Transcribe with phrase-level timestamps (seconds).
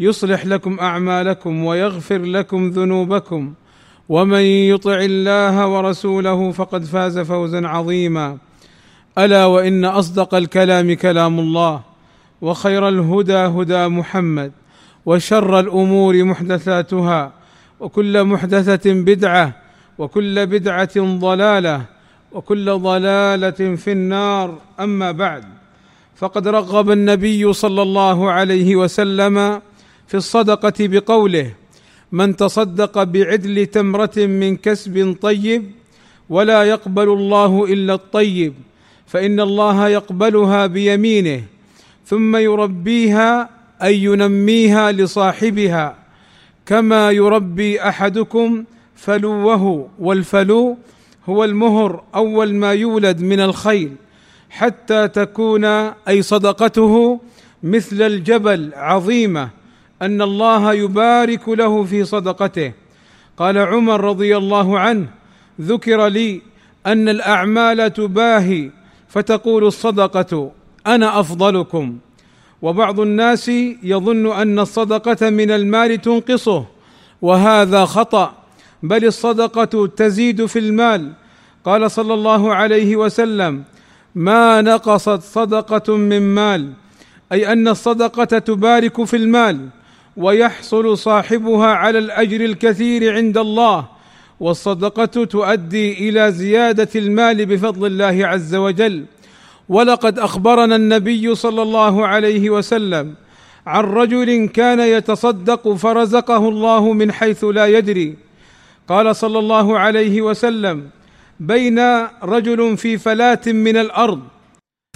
[0.00, 3.52] يصلح لكم أعمالكم ويغفر لكم ذنوبكم.
[4.08, 8.38] ومن يطع الله ورسوله فقد فاز فوزا عظيما.
[9.18, 11.80] ألا وإن أصدق الكلام كلام الله
[12.40, 14.52] وخير الهدى هدى محمد
[15.06, 17.32] وشر الأمور محدثاتها
[17.80, 19.52] وكل محدثة بدعة
[19.98, 21.82] وكل بدعة ضلالة
[22.32, 24.58] وكل ضلالة في النار.
[24.80, 25.44] أما بعد
[26.16, 29.60] فقد رغب النبي صلى الله عليه وسلم
[30.08, 31.52] في الصدقة بقوله
[32.12, 35.70] من تصدق بعدل تمرة من كسب طيب
[36.28, 38.54] ولا يقبل الله إلا الطيب
[39.06, 41.42] فإن الله يقبلها بيمينه
[42.06, 43.50] ثم يربيها
[43.82, 45.96] أي ينميها لصاحبها
[46.66, 48.64] كما يربي أحدكم
[48.96, 50.78] فلوه والفلو
[51.28, 53.92] هو المهر أول ما يولد من الخيل
[54.50, 57.20] حتى تكون أي صدقته
[57.62, 59.57] مثل الجبل عظيمة
[60.02, 62.72] أن الله يبارك له في صدقته.
[63.36, 65.06] قال عمر رضي الله عنه
[65.60, 66.42] ذكر لي
[66.86, 68.70] أن الأعمال تباهي
[69.08, 70.52] فتقول الصدقة
[70.86, 71.98] أنا أفضلكم.
[72.62, 73.48] وبعض الناس
[73.82, 76.64] يظن أن الصدقة من المال تنقصه
[77.22, 78.32] وهذا خطأ
[78.82, 81.12] بل الصدقة تزيد في المال.
[81.64, 83.64] قال صلى الله عليه وسلم
[84.14, 86.72] ما نقصت صدقة من مال
[87.32, 89.68] أي أن الصدقة تبارك في المال.
[90.18, 93.84] ويحصل صاحبها على الأجر الكثير عند الله
[94.40, 99.04] والصدقة تؤدي إلى زيادة المال بفضل الله عز وجل.
[99.68, 103.14] ولقد أخبرنا النبي صلى الله عليه وسلم
[103.66, 108.16] عن رجل كان يتصدق فرزقه الله من حيث لا يدري.
[108.88, 110.88] قال صلى الله عليه وسلم
[111.40, 111.78] بين
[112.22, 114.20] رجل في فلاه من الأرض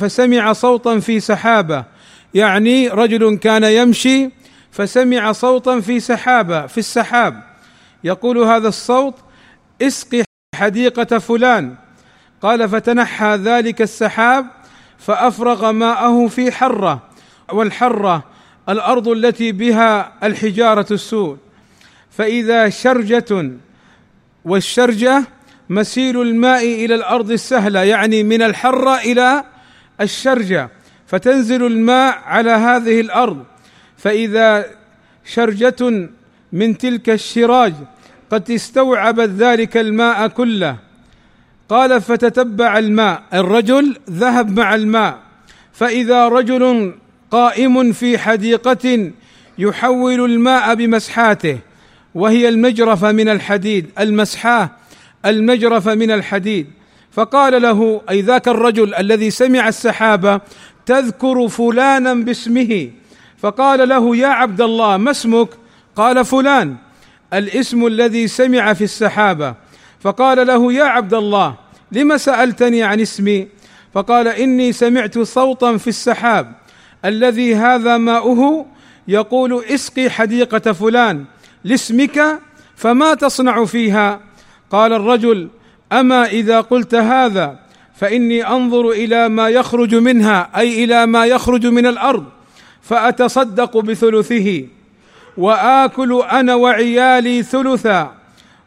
[0.00, 1.84] فسمع صوتا في سحابة
[2.34, 4.30] يعني رجل كان يمشي
[4.72, 7.42] فسمع صوتا في سحابة في السحاب.
[8.04, 9.14] يقول هذا الصوت
[9.82, 10.22] اسقي
[10.54, 11.74] حديقة فلان.
[12.42, 14.46] قال فتنحى ذلك السحاب
[14.98, 17.02] فأفرغ ماءه في حرة.
[17.52, 18.24] والحرة
[18.68, 21.38] الأرض التي بها الحجارة السود.
[22.10, 23.50] فإذا شرجة
[24.44, 25.24] والشرجة
[25.70, 29.44] مسيل الماء إلى الأرض السهلة يعني من الحرة إلى
[30.00, 30.70] الشرجة.
[31.06, 33.51] فتنزل الماء على هذه الأرض.
[34.02, 34.66] فإذا
[35.24, 36.08] شرجة
[36.52, 37.74] من تلك الشراج
[38.30, 40.76] قد استوعبت ذلك الماء كله.
[41.68, 43.22] قال فتتبع الماء.
[43.34, 45.18] الرجل ذهب مع الماء.
[45.72, 46.94] فإذا رجل
[47.30, 49.10] قائم في حديقة
[49.58, 51.58] يحول الماء بمسحاته
[52.14, 54.70] وهي المجرفه من الحديد المسحاة
[55.26, 56.66] المجرفه من الحديد.
[57.12, 60.40] فقال له أي ذاك الرجل الذي سمع السحابة
[60.86, 62.90] تذكر فلانا باسمه؟
[63.42, 65.48] فقال له يا عبد الله ما اسمك?
[65.96, 66.76] قال فلان.
[67.32, 69.54] الاسم الذي سمع في السحابة.
[70.00, 71.54] فقال له يا عبد الله
[71.92, 73.48] لم سألتني عن اسمي؟
[73.94, 76.54] فقال إني سمعت صوتا في السحاب.
[77.04, 78.66] الذي هذا ماؤه؟
[79.08, 81.24] يقول اسقي حديقة فلان
[81.64, 82.38] لاسمك
[82.76, 84.20] فما تصنع فيها؟
[84.70, 85.48] قال الرجل
[85.92, 87.58] أما إذا قلت هذا
[87.94, 92.24] فإني أنظر إلى ما يخرج منها أي إلى ما يخرج من الأرض.
[92.82, 94.66] فأتصدق بثلثه
[95.36, 98.14] وآكل أنا وعيالي ثلثا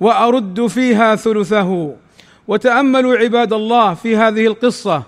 [0.00, 1.94] وأرد فيها ثلثه.
[2.48, 5.02] وتاملوا عباد الله في هذه القصة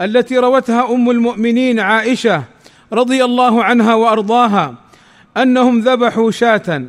[0.00, 2.44] التي روتها أم المؤمنين عائشة
[2.92, 4.74] رضي الله عنها وأرضاها
[5.36, 6.82] أنهم ذبحوا شاة.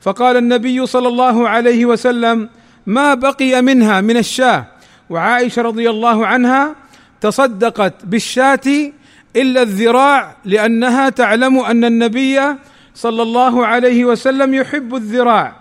[0.00, 2.48] فقال النبي صلى الله عليه وسلم
[2.86, 4.66] ما بقي منها من الشاة؟
[5.10, 6.74] وعائشة رضي الله عنها
[7.20, 8.92] تصدقت بالشاة
[9.36, 12.40] إلا الذراع لأنها تعلم أن النبي
[12.94, 15.56] صلى الله عليه وسلم يحب الذراع.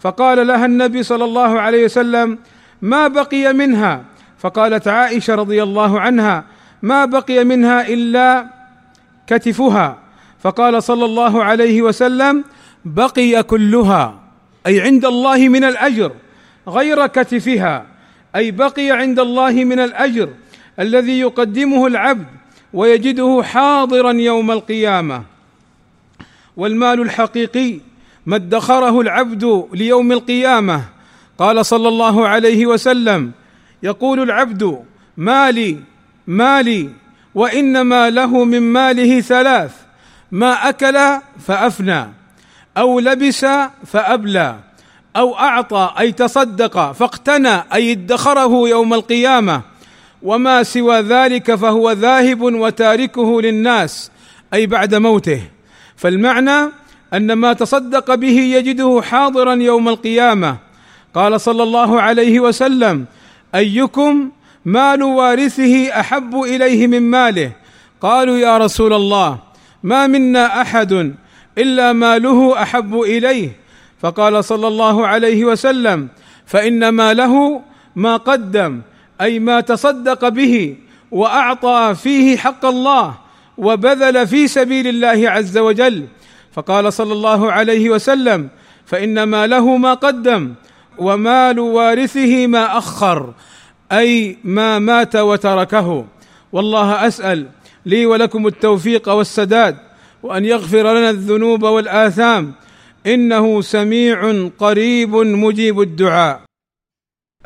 [0.00, 2.38] فقال لها النبي صلى الله عليه وسلم
[2.82, 4.04] ما بقي منها؟
[4.38, 6.44] فقالت عائشة رضي الله عنها
[6.82, 8.46] ما بقي منها إلا
[9.26, 9.98] كتفها.
[10.40, 12.44] فقال صلى الله عليه وسلم
[12.84, 14.20] بقي كلها
[14.66, 16.12] أي عند الله من الأجر
[16.68, 17.86] غير كتفها
[18.36, 20.28] أي بقي عند الله من الأجر
[20.78, 22.39] الذي يقدمه العبد.
[22.72, 25.22] ويجده حاضرا يوم القيامة.
[26.56, 27.80] والمال الحقيقي
[28.26, 30.84] ما ادخره العبد ليوم القيامة.
[31.38, 33.32] قال صلى الله عليه وسلم
[33.82, 34.84] يقول العبد
[35.16, 35.78] مالي
[36.26, 36.88] مالي
[37.34, 39.76] وانما له من ماله ثلاث
[40.32, 40.98] ما أكل
[41.46, 42.06] فأفنى
[42.76, 43.46] أو لبس
[43.86, 44.58] فأبلى
[45.16, 49.69] أو أعطى أي تصدق فاقتنى أي ادخره يوم القيامة.
[50.22, 54.10] وما سوى ذلك فهو ذاهب وتاركه للناس
[54.54, 55.42] أي بعد موته.
[55.96, 56.72] فالمعنى
[57.14, 60.56] أن ما تصدق به يجده حاضرا يوم القيامة.
[61.14, 63.04] قال صلى الله عليه وسلم
[63.54, 64.30] أيكم
[64.64, 67.52] مال وارثه أحب إليه من ماله؟
[68.00, 69.38] قالوا يا رسول الله
[69.82, 71.14] ما منا أحد
[71.58, 73.50] إلا ماله أحب إليه.
[74.00, 76.08] فقال صلى الله عليه وسلم
[76.46, 77.62] فإن ماله
[77.96, 78.80] ما قدم
[79.20, 80.76] أي ما تصدق به
[81.10, 83.14] وأعطى فيه حق الله
[83.58, 86.06] وبذل في سبيل الله عز وجل.
[86.52, 88.48] فقال صلى الله عليه وسلم
[88.86, 90.54] فان ماله ما قدم
[90.98, 93.34] ومال وارثه ما أخر
[93.92, 96.06] أي ما مات وتركه.
[96.52, 97.46] والله أسأل
[97.86, 99.76] لي ولكم التوفيق والسداد
[100.22, 102.52] وأن يغفر لنا الذنوب والآثام
[103.06, 106.49] إنه سميع قريب مجيب الدعاء.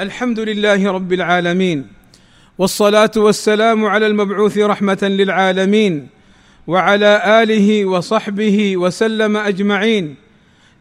[0.01, 1.87] الحمد لله رب العالمين
[2.59, 6.09] والصلاة والسلام على المبعوث رحمة للعالمين
[6.67, 10.15] وعلى آله وصحبه وسلم أجمعين.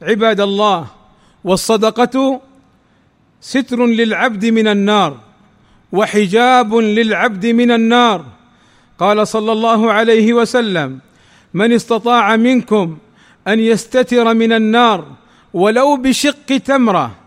[0.02, 0.88] عباد الله
[1.44, 2.42] والصدقة
[3.42, 5.18] ستر للعبد من النار
[5.92, 8.26] وحجاب للعبد من النار.
[9.00, 11.00] قال صلى الله عليه وسلم
[11.54, 12.98] من استطاع منكم
[13.48, 15.06] أن يستتر من النار
[15.54, 17.23] ولو بشق تمرة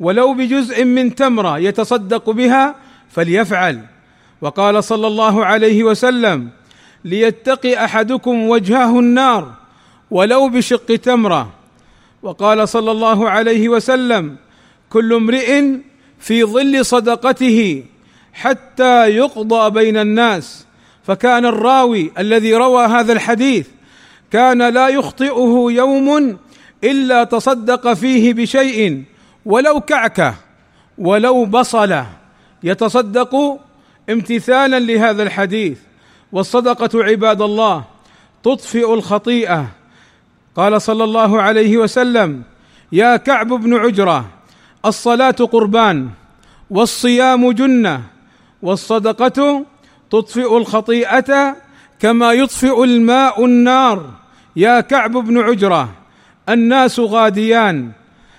[0.00, 2.74] ولو بجزء من تمرة يتصدق بها
[3.10, 3.80] فليفعل.
[4.40, 6.48] وقال صلى الله عليه وسلم
[7.04, 9.52] ليتقي أحدكم وجهه النار
[10.10, 11.52] ولو بشق تمرة.
[12.22, 14.36] وقال صلى الله عليه وسلم
[14.90, 15.62] كل امرئ
[16.18, 17.84] في ظل صدقته
[18.32, 20.66] حتى يقضى بين الناس.
[21.06, 23.68] فكان الراوي الذي روى هذا الحديث
[24.30, 26.38] كان لا يخطئه يوم
[26.84, 29.02] إلا تصدق فيه بشيء
[29.46, 30.34] ولو كعكه
[30.98, 32.06] ولو بصله
[32.62, 33.60] يتصدق
[34.10, 35.78] امتثالا لهذا الحديث.
[36.32, 37.84] والصدقة عباد الله
[38.42, 39.66] تطفئ الخطيئة.
[40.56, 42.42] قال صلى الله عليه وسلم
[42.92, 44.24] يا كعب بن عجرة
[44.84, 46.08] الصلاة قربان
[46.70, 48.02] والصيام جنة.
[48.62, 49.64] والصدقة
[50.10, 51.56] تطفئ الخطيئة
[52.00, 54.10] كما يطفئ الماء النار.
[54.56, 55.88] يا كعب بن عجرة
[56.48, 57.92] الناس غاديان.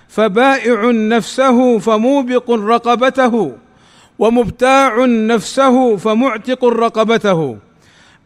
[0.08, 3.52] فبائع نفسه فموبق رقبته
[4.18, 7.58] ومبتاع نفسه فمعتق رقبته.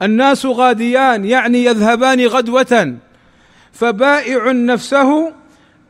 [0.02, 2.94] الناس غاديان يعني يذهبان غدوة.
[3.72, 5.32] فبائع نفسه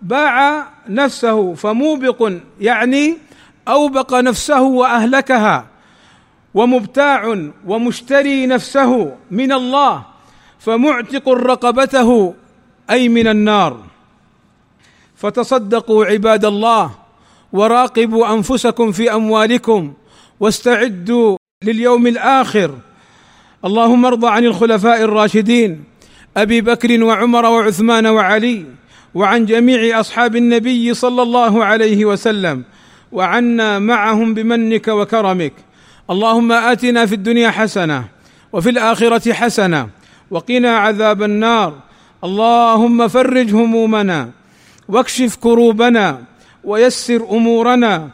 [0.03, 3.19] باع نفسه فموبق يعني
[3.69, 5.67] أوبق نفسه وأهلكها.
[6.55, 10.03] ومبتاع ومشتري نفسه من الله
[10.59, 12.35] فمعتق رقبته
[12.91, 13.77] أي من النار.
[15.19, 16.91] فتصدقوا عباد الله
[17.53, 19.93] وراقبوا أنفسكم في أموالكم
[20.41, 22.71] واستعدوا لليوم الآخر.
[23.65, 25.85] اللهم ارض عن الخلفاء الراشدين
[26.37, 28.65] أبي بكر وعمر وعثمان وعلي
[29.15, 32.65] وعن جميع أصحاب النبي صلى الله عليه وسلم
[33.13, 35.53] وعنا معهم بمنك وكرمك.
[36.11, 38.05] اللهم آتنا في الدنيا حسنة
[38.53, 39.89] وفي الآخرة حسنة
[40.31, 41.75] وقنا عذاب النار.
[42.25, 44.38] اللهم فرج همومنا
[44.89, 46.25] واكشف كروبنا
[46.65, 48.11] ويسر أمورنا.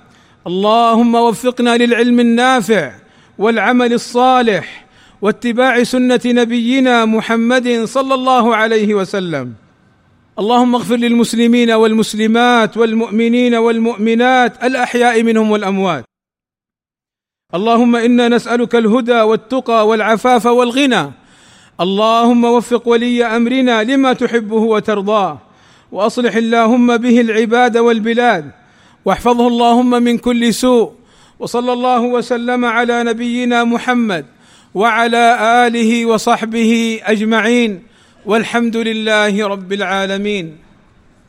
[0.47, 2.93] اللهم وفقنا للعلم النافع
[3.39, 4.87] والعمل الصالح
[5.23, 9.53] واتباع سنة نبينا محمد صلى الله عليه وسلم.
[10.39, 16.05] اللهم اغفر للمسلمين والمسلمات والمؤمنين والمؤمنات الأحياء منهم والأموات.
[17.55, 21.13] اللهم إنا نسألك الهدى والتقى والعفاف والغنى.
[21.81, 25.39] اللهم وفق ولي أمرنا لما تحبه وترضاه.
[25.95, 28.51] وأصلح اللهم به العباد والبلاد
[29.05, 30.93] واحفظه اللهم من كل سوء
[31.39, 34.27] وصلى الله وسلم على نبينا محمد
[34.75, 37.83] وعلى آله وصحبه أجمعين
[38.27, 40.57] والحمد لله رب العالمين